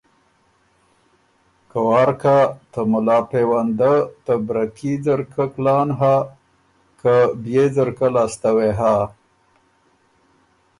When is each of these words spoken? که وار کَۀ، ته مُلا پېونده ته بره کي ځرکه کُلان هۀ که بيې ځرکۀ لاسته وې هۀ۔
که 1.69 1.79
وار 1.87 2.09
کَۀ، 2.21 2.37
ته 2.71 2.81
مُلا 2.91 3.17
پېونده 3.31 3.93
ته 4.25 4.33
بره 4.45 4.65
کي 4.77 4.91
ځرکه 5.05 5.43
کُلان 5.53 5.87
هۀ 5.99 6.15
که 7.01 7.13
بيې 7.43 7.65
ځرکۀ 7.75 8.07
لاسته 8.15 8.49
وې 8.57 8.71
هۀ۔ 8.79 8.95